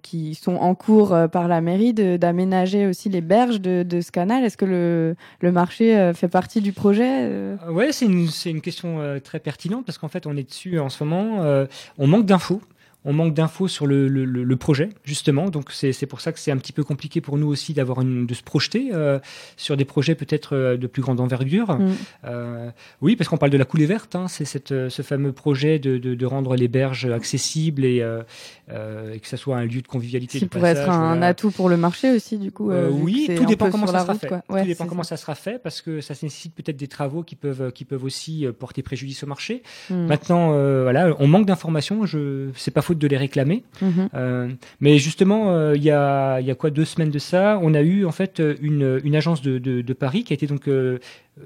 [0.03, 4.43] qui sont en cours par la mairie d'aménager aussi les berges de, de ce canal.
[4.43, 7.29] Est-ce que le, le marché fait partie du projet
[7.69, 11.65] Ouais, c'est une, question très pertinente parce qu'en fait, on est dessus en ce moment.
[11.97, 12.61] on manque d'infos.
[13.09, 15.49] On manque d'infos sur le, le, le- le projet, justement.
[15.49, 18.33] Donc, c'est pour ça que c'est un petit peu compliqué pour nous aussi d'avoir de
[18.33, 19.17] se projeter euh,
[19.55, 21.77] sur des projets peut-être euh, de plus grande envergure.
[21.79, 21.91] Mm.
[22.25, 22.69] Euh,
[23.01, 24.15] oui, parce qu'on parle de la coulée verte.
[24.15, 29.19] Hein, c'est ce fameux projet de, de, de rendre les berges accessibles et, euh, et
[29.19, 30.39] que ça soit un lieu de convivialité.
[30.39, 31.27] Qui pourrait être un voilà.
[31.27, 32.71] atout pour le marché aussi, du coup.
[32.71, 34.27] Oui, tout dépend comment ça sera route, fait.
[34.29, 35.15] tout dépend comment ça.
[35.15, 38.45] ça sera fait parce que ça nécessite peut-être des travaux qui peuvent qui peuvent aussi
[38.59, 39.63] porter préjudice au marché.
[39.89, 40.07] Mm.
[40.07, 40.49] Maintenant,
[40.83, 42.05] voilà, on manque d'informations.
[42.05, 43.63] Je, c'est pas faute de les réclamer.
[43.81, 44.09] Mhm.
[44.13, 47.59] Euh, mais justement, euh, il y a il y a quoi deux semaines de ça,
[47.61, 50.47] on a eu en fait une une agence de de, de Paris qui a été
[50.47, 50.67] donc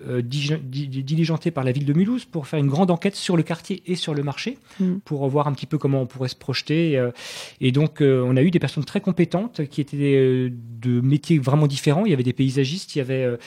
[0.07, 3.15] euh, digi- di- di- diligentée par la ville de Mulhouse pour faire une grande enquête
[3.15, 4.95] sur le quartier et sur le marché Mm.
[5.05, 6.97] pour voir un petit peu comment on pourrait se projeter.
[6.97, 7.11] euh,
[7.59, 10.49] et donc, euh, on a eu des personnes très compétentes qui étaient euh,
[10.81, 12.05] de métiers vraiment différents.
[12.05, 13.37] Il y avait des paysagistes, il y avait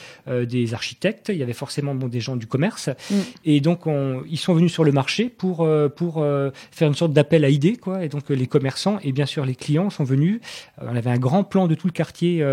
[0.45, 2.89] des architectes, il y avait forcément bon, des gens du commerce.
[3.09, 3.15] Mm.
[3.45, 6.25] Et donc, on- ils sont venus sur le marché pour, pour
[6.71, 7.75] faire une sorte d'appel à idées.
[7.75, 8.05] Quoi.
[8.05, 10.39] Et donc, les commerçants et bien sûr les clients sont venus.
[10.81, 12.43] On avait un grand plan de tout le quartier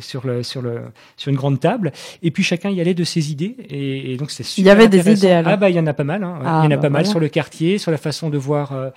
[0.00, 0.82] sur, le, sur, le,
[1.16, 1.92] sur une grande table.
[2.22, 3.56] Et puis, chacun y allait de ses idées.
[3.70, 5.52] Et, et donc, c'est super Il y avait des idées, alors.
[5.52, 6.22] Ah, bah, il y en a pas mal.
[6.24, 6.38] hein.
[6.44, 8.38] Ah, il y en a bah, pas mal sur le quartier, sur la façon de
[8.38, 8.72] voir.
[8.72, 8.90] euh,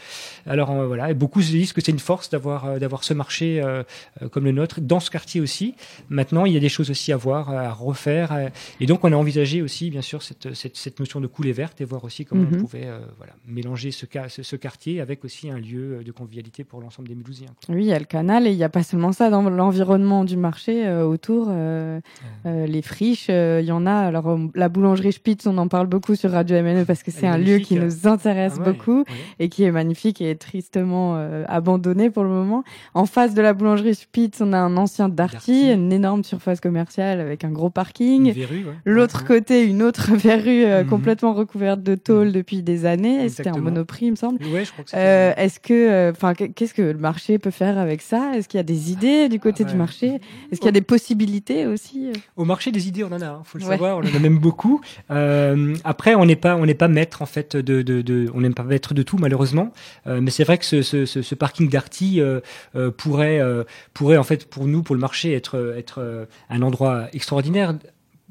[0.46, 3.14] alors euh, voilà, et beaucoup se disent que c'est une force d'avoir euh, d'avoir ce
[3.14, 3.84] marché euh,
[4.22, 5.76] euh, comme le nôtre dans ce quartier aussi.
[6.10, 8.48] Maintenant, il y a des choses aussi à voir, à refaire, euh,
[8.80, 11.82] et donc on a envisagé aussi, bien sûr, cette cette, cette notion de coulée verte
[11.82, 12.56] et voir aussi comment Mhm.
[12.56, 16.64] on pouvait euh, voilà mélanger ce, ce ce quartier avec aussi un lieu de convivialité
[16.64, 17.48] pour l'ensemble des Mulhousiens.
[17.66, 17.76] quoi.
[17.76, 20.24] Oui, il y a le canal et il n'y a pas seulement ça dans l'environnement
[20.24, 21.48] du marché euh, autour.
[21.50, 22.00] euh,
[22.46, 23.92] euh, les friches, euh, il y en a.
[23.94, 27.30] Alors, la boulangerie Spitz, on en parle beaucoup sur Radio MNE parce que c'est est
[27.30, 29.04] un lieu qui nous intéresse Ah ouais, beaucoup
[29.40, 31.16] et qui est magnifique et tristement
[31.48, 32.64] abandonné pour le moment.
[32.94, 37.20] En face de la boulangerie Spitz, on a un ancien Darty, une énorme surface commerciale
[37.20, 38.34] avec un gros parking.
[38.36, 38.48] Ouais.
[38.86, 40.90] L'autre Ouais, côté, une autre verrue euh, Mhm.
[40.90, 42.34] complètement recouverte de tôle Mhm.
[42.34, 43.30] depuis des années.
[43.30, 44.40] C'était un monoprix, il me semble.
[44.46, 44.66] ouais.
[44.66, 48.32] Je crois que Euh, Est-ce que, enfin, qu'est-ce que le marché peut faire avec ça?
[48.36, 50.20] Est-ce qu'il y a des idées du côté Ah du marché?
[50.58, 53.28] Est-ce qu'il y a des possibilités aussi euh Au marché des idées, on en a,
[53.28, 53.72] hein, faut le Ouais.
[53.72, 54.82] savoir, on en a même beaucoup.
[55.12, 58.42] Euh, après, on n'est pas, on n'est pas maître en fait de, de, de on
[58.42, 59.72] n'est pas maître de tout malheureusement.
[60.08, 62.40] Euh, mais c'est vrai que ce, ce, ce, ce parking d'Arty euh,
[62.76, 67.08] euh, pourrait, euh, pourrait en fait pour nous, pour le marché, être, être un endroit
[67.14, 67.76] extraordinaire.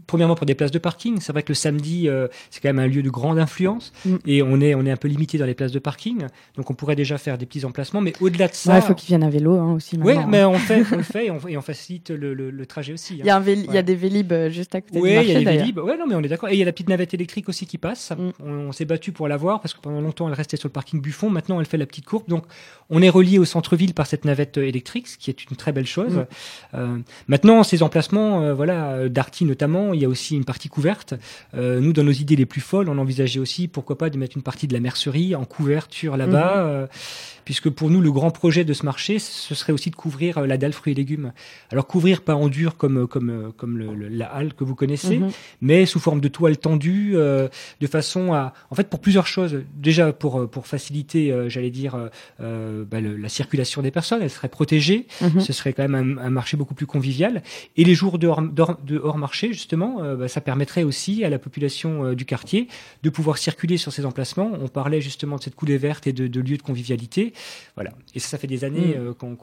[0.07, 2.79] Premièrement pour des places de parking, c'est vrai que le samedi euh, c'est quand même
[2.79, 4.17] un lieu de grande influence Mm.
[4.27, 6.75] et on est on est un peu limité dans les places de parking, donc on
[6.75, 8.01] pourrait déjà faire des petits emplacements.
[8.01, 9.97] Mais au-delà de ça, Ouais, Il faut qu'ils viennent à vélo hein, aussi.
[9.99, 10.29] ouais, maintenant.
[10.31, 12.93] mais on fait, on le fait et on, et on facilite le, le, le trajet
[12.93, 13.15] aussi.
[13.15, 13.19] hein.
[13.21, 13.79] Il y, a un véli- il y Ouais.
[13.79, 15.59] a des vélib euh, juste à côté Oui, du il marché y a des.
[15.59, 15.79] Vélib.
[15.79, 16.49] Ouais, non, mais on est d'accord.
[16.51, 18.13] Et il y a la petite navette électrique aussi qui passe.
[18.17, 18.31] Mm.
[18.45, 21.01] On, on s'est battu pour l'avoir parce que pendant longtemps, elle restait sur le parking
[21.01, 21.31] Buffon.
[21.31, 22.29] Maintenant, elle fait la petite courbe.
[22.29, 22.45] Donc,
[22.91, 25.73] on est relié au centre-ville par cette navette euh, électrique, ce qui est une très
[25.73, 26.15] belle chose.
[26.17, 26.27] Mm.
[26.75, 31.15] Euh, maintenant, ces emplacements, voilà, d'Arty notamment, il y a aussi une partie couverte.
[31.55, 34.37] Euh, nous, dans nos idées les plus folles, on envisageait aussi, pourquoi pas, de mettre
[34.37, 36.65] une partie de la mercerie en couverture là-bas.
[36.65, 36.89] Mhm.
[37.47, 40.39] Euh, puisque pour nous, le grand projet de ce marché, ce serait aussi de couvrir
[40.39, 41.33] euh, la dalle fruits et légumes.
[41.71, 44.75] Alors, couvrir pas en dur comme, comme, euh, comme le- le- la halle que vous
[44.75, 45.31] connaissez, Mhm.
[45.61, 47.49] mais sous forme de toile tendue, euh,
[47.81, 49.63] de façon à, en fait, pour plusieurs choses.
[49.77, 52.09] Déjà pour euh, pour faciliter, euh, j'allais dire, euh,
[52.41, 55.07] euh, bah, le- la circulation des personnes, elle serait protégée.
[55.21, 55.41] Mhm.
[55.41, 57.43] Ce serait quand même un, un marché beaucoup plus convivial.
[57.77, 61.25] Et les jours de hors, d'hors- de hors marché, justement, euh, bah, ça permettrait aussi
[61.25, 62.69] à la population euh, du quartier
[63.03, 64.51] de pouvoir circuler sur ces emplacements.
[64.61, 67.33] On parlait justement de cette coulée verte et de, de lieux de convivialité.
[67.75, 67.91] Voilà.
[68.15, 69.09] Et ça, ça fait des années Mm.
[69.09, 69.37] euh, qu'on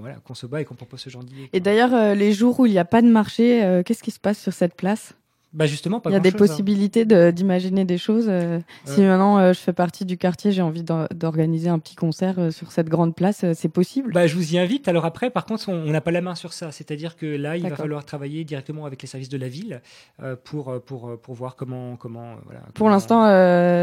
[0.00, 1.48] voilà, se bat et qu'on propose ce genre d'idée.
[1.52, 4.10] Et d'ailleurs, euh, les jours où il n'y a pas de marché, euh, qu'est-ce qui
[4.10, 5.14] se passe sur cette place?
[5.54, 6.38] Bah justement, pas Il y a des hein.
[6.38, 8.26] possibilités de- d'imaginer des choses.
[8.28, 11.94] euh, Si maintenant euh, je fais partie du quartier, j'ai envie d'or- d'organiser un petit
[11.94, 14.88] concert euh, sur cette grande place, c'est possible Bah, je vous y invite.
[14.88, 16.72] Alors après, par contre, on n'a pas la main sur ça.
[16.72, 19.80] C'est-à-dire que là, il va falloir travailler directement avec les services de la ville
[20.44, 21.96] pour, pour, pour voir comment.
[21.96, 23.22] comment voilà, Pour l'instant,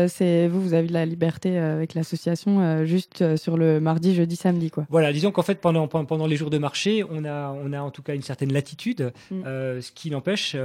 [0.08, 4.72] c'est vous, vous avez de la liberté avec l'association juste sur le mardi, jeudi, samedi,
[4.72, 4.86] quoi.
[4.90, 7.92] Voilà, disons qu'en fait, pendant, pendant les jours de marché, on a, on a en
[7.92, 9.42] tout cas une certaine latitude, Mm.
[9.82, 10.56] ce qui n'empêche,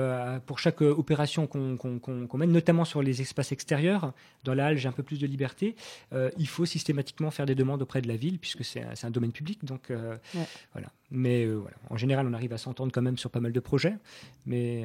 [0.47, 4.13] pour chaque euh, opération qu'on mène, notamment sur les espaces extérieurs,
[4.45, 5.75] dans la halle, j'ai un peu plus de liberté,
[6.13, 9.33] euh, il faut systématiquement faire des demandes auprès de la ville, puisque c'est un, domaine
[9.33, 9.65] public.
[9.65, 10.47] Donc, euh, Ouais.
[10.73, 10.89] voilà.
[11.11, 11.77] Mais euh, voilà.
[11.91, 13.95] en général, on arrive à s'entendre quand même sur pas mal de projets.
[14.47, 14.85] Mais.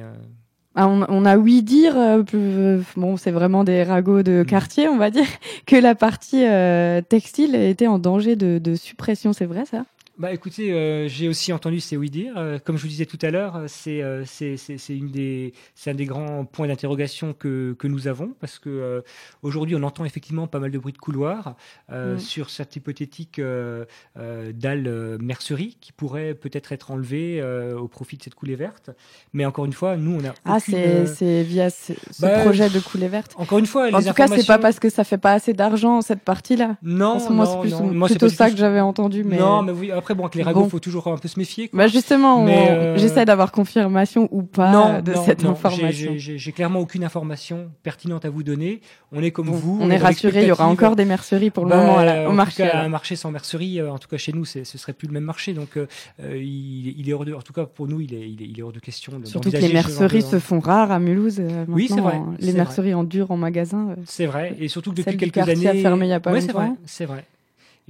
[0.76, 4.46] Ah, on, on a ouï dire, euh, bon, c'est vraiment des ragots de Mm.
[4.46, 5.26] quartier, on va dire,
[5.66, 9.32] que la partie euh, textile était en danger de, de suppression.
[9.32, 9.84] C'est vrai ça?
[10.20, 12.34] Bah écoutez, euh, j'ai aussi entendu ces oui dire.
[12.36, 15.10] Euh, comme je vous disais tout à l'heure, euh, c'est euh, c'est c'est c'est une
[15.10, 19.00] des c'est un des grands points d'interrogation que que nous avons parce que euh,
[19.42, 21.54] aujourd'hui on entend effectivement pas mal de bruit de couloir
[21.90, 22.18] euh, Mm.
[22.18, 23.86] sur cette hypothétique euh,
[24.18, 28.90] euh, dalle mercerie qui pourrait peut-être être enlevée euh, au profit de cette coulée verte.
[29.32, 32.68] Mais encore une fois, nous on a Ah, c'est c'est via ce, ce bah, projet
[32.68, 33.32] de coulée verte.
[33.38, 35.32] encore une fois En les tout cas, c'est pas informations- parce que ça fait pas
[35.32, 36.76] assez d'argent cette partie-là.
[36.82, 37.94] non en ce moment, non, c'est plus- non.
[37.94, 39.24] Moi, c'est plutôt ça que j'avais entendu.
[39.24, 39.38] Mais...
[39.38, 39.90] Non, mais oui.
[39.90, 40.68] Après bon, avec les ragots, Bon.
[40.68, 41.68] faut toujours un peu se méfier.
[41.68, 41.78] quoi.
[41.78, 46.12] Bah justement, euh, j'essaie d'avoir confirmation ou pas non, de non, cette non, information.
[46.16, 48.80] j'ai- clairement aucune information pertinente à vous donner.
[49.12, 49.78] On est comme Bon, vous.
[49.80, 52.22] on est rassuré, il y aura encore des merceries pour le Bah, moment à la-
[52.22, 52.62] en au tout marché.
[52.64, 55.14] cas, un marché sans mercerie, euh, en tout cas chez nous, ce serait plus le
[55.14, 55.52] même marché.
[55.52, 55.86] Donc, euh,
[56.20, 58.58] il, il est hors de, en tout cas pour nous, il est, il est, il
[58.58, 59.18] est hors de question.
[59.18, 61.38] de- Surtout que les merceries se font rares à Mulhouse.
[61.40, 62.34] euh, Oui, c'est vrai, hein.
[62.38, 63.96] Les merceries en dur en magasin.
[64.06, 66.32] C'est vrai, et surtout que depuis quelques quartier a années, fermé il y a pas
[66.32, 66.78] Ouais, c'est vrai, longtemps.
[66.86, 67.24] c'est vrai.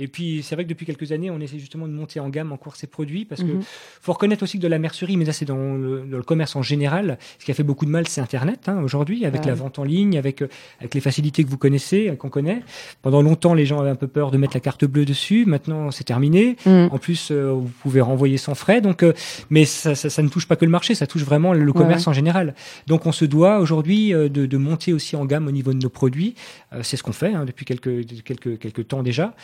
[0.01, 2.53] Et puis c'est vrai que depuis quelques années, on essaie justement de monter en gamme
[2.53, 3.61] encore ces produits parce que Mhm.
[4.01, 6.57] faut reconnaître aussi que de la mercerie, mais ça c'est dans le, dans le commerce
[6.57, 7.19] en général.
[7.39, 9.47] Ce qui a fait beaucoup de mal, c'est Internet hein, aujourd'hui, avec Ouais.
[9.49, 10.49] la vente en ligne, avec euh,
[10.81, 12.63] avec les facilités que vous connaissez, euh, qu'on connaît.
[13.03, 15.45] Pendant longtemps, les gens avaient un peu peur de mettre la carte bleue dessus.
[15.47, 16.57] Maintenant, c'est terminé.
[16.67, 16.87] Mm.
[16.91, 18.81] En plus, euh, vous pouvez renvoyer sans frais.
[18.81, 19.13] Donc, euh,
[19.51, 22.07] mais ça, ça, ça ne touche pas que le marché, ça touche vraiment le commerce
[22.09, 22.55] en général.
[22.87, 25.89] Donc, on se doit aujourd'hui de, de monter aussi en gamme au niveau de nos
[25.91, 26.35] produits.
[26.73, 29.35] Euh, c'est ce qu'on fait hein, depuis quelques, quelques quelques temps déjà.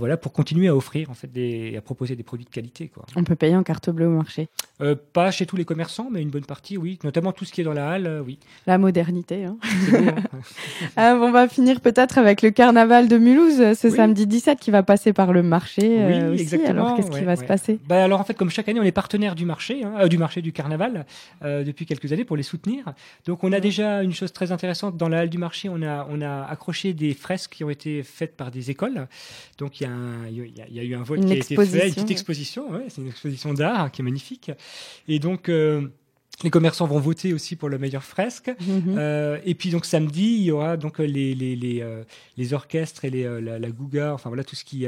[0.00, 2.88] Euh, voilà, pour continuer à offrir en fait des, à proposer des produits de qualité.
[2.88, 3.04] Quoi.
[3.16, 4.48] On peut payer en carte bleue au marché.
[4.80, 6.98] Euh, pas chez tous les commerçants, mais une bonne partie, oui.
[7.04, 8.38] Notamment tout ce qui est dans la halle, euh, oui.
[8.66, 9.44] La modernité.
[9.44, 9.58] hein.
[9.90, 10.14] Beau, hein.
[10.96, 13.96] Ah, on va finir peut-être avec le carnaval de Mulhouse euh, ce Oui.
[13.96, 16.42] samedi 17 qui va passer par le marché euh, Oui, aussi.
[16.42, 17.78] exactement, Alors qu'est-ce qui ouais, va se passer?
[17.86, 20.16] Bah alors en fait, comme chaque année, on est partenaire du marché, hein, euh, du
[20.16, 21.04] marché du carnaval
[21.44, 22.84] euh, depuis quelques années pour les soutenir.
[23.26, 25.68] Donc on a déjà une chose très intéressante dans la halle du marché.
[25.68, 29.06] On a on a accroché des fresques qui ont été faites par des écoles.
[29.58, 31.26] Donc il y a un- il y a, il y a eu un vote Une
[31.26, 32.12] qui a été fait, une exposition, petite ouais.
[32.12, 32.70] exposition.
[32.70, 34.50] Ouais, c'est une exposition d'art qui est magnifique.
[35.08, 35.88] Et donc euh,
[36.42, 38.50] Les commerçants vont voter aussi pour la meilleure fresque.
[38.60, 38.96] Mhm.
[38.96, 42.02] Euh, et puis donc samedi, il y aura donc les les les, euh,
[42.38, 44.86] les orchestres et les euh, la, la Gouga, enfin voilà tout ce qui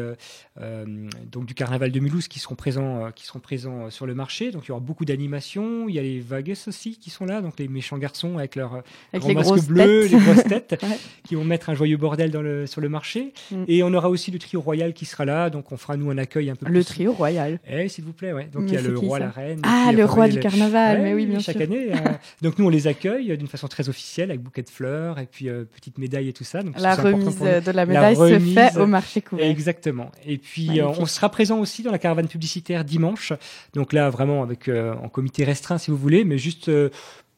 [1.31, 4.51] donc du carnaval de Mulhouse qui seront présents qui seront présents sur le marché.
[4.51, 5.89] Donc il y aura beaucoup d'animations.
[5.89, 8.83] Il y a les Vagues aussi qui sont là, donc les méchants garçons avec leurs
[9.15, 10.99] grands masques bleus, les grosses têtes, Ouais.
[11.25, 13.33] qui vont mettre un joyeux bordel dans le sur le marché.
[13.51, 13.65] Mm.
[13.69, 15.51] Et on aura aussi le trio royal qui sera là.
[15.51, 16.85] Donc on fera nous un accueil un peu Le plus.
[16.85, 17.61] trio royal.
[17.69, 18.49] Eh, s'il vous plaît, ouais.
[18.53, 19.61] Donc Mais il y a le roi, la reine.
[19.65, 21.65] Ah, le roi du carnaval, mais oui, bien chaque sûr.
[21.65, 21.93] année.
[21.93, 21.97] euh,
[22.43, 25.49] donc nous on les accueille d'une façon très officielle avec bouquet de fleurs et puis
[25.49, 26.63] euh, petite médaille et tout ça.
[26.63, 29.47] Donc La remise de la médaille se fait au marché couvert.
[29.47, 30.11] Exactement.
[30.25, 33.33] Et puis euh, on sera présent aussi dans la caravane publicitaire dimanche.
[33.75, 36.91] Donc là vraiment avec euh, en comité restreint si vous voulez, mais juste euh,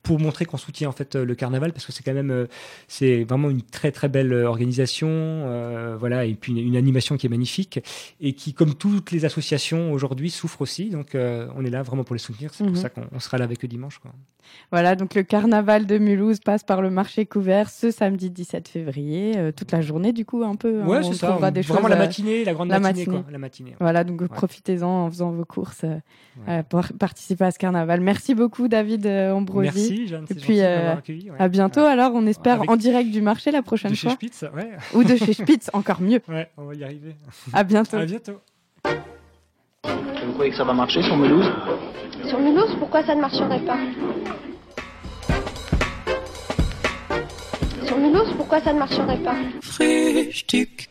[0.04, 2.46] pour montrer qu'on soutient en fait euh, le carnaval parce que c'est quand même euh,
[2.86, 7.16] c'est vraiment une très très belle euh, organisation euh, voilà et puis une, une animation
[7.16, 7.80] qui est magnifique
[8.20, 12.04] et qui comme toutes les associations aujourd'hui souffre aussi donc euh, on est là vraiment
[12.04, 12.70] pour les soutenir c'est Mhm.
[12.72, 14.12] pour ça qu'on on sera là avec eux dimanche quoi.
[14.70, 19.38] Voilà, donc le carnaval de Mulhouse passe par le marché couvert ce samedi 17 février,
[19.38, 20.82] euh, toute la journée du coup un peu.
[20.82, 23.06] hein, ouais on c'est ça on- des vraiment choses, la matinée la grande la matinée,
[23.06, 23.22] matinée.
[23.22, 23.76] quoi la matinée ouais.
[23.80, 25.86] Voilà, donc profitez-en en faisant vos courses
[26.68, 28.00] pour participer à ce carnaval.
[28.02, 29.68] Merci beaucoup David Ambrosi.
[29.98, 31.36] Merci Jeanne Et puis, euh, m'avoir accueilli, ouais.
[31.38, 31.86] À bientôt Ouais.
[31.88, 34.14] alors, on espère Avec- en direct du marché la prochaine de chez fois.
[34.14, 36.20] Spitz ouais Ou de chez Spitz, encore mieux.
[36.28, 37.14] ouais on va y arriver
[37.52, 37.96] À bientôt.
[37.96, 38.40] à bientôt
[38.84, 41.50] Vous croyez que ça va marcher sur Mulhouse?
[42.28, 43.78] Sur Mulhouse, pourquoi ça ne marcherait pas?
[47.86, 49.34] Sur Mulhouse, pourquoi ça ne marcherait pas?
[49.60, 50.88] Frühstück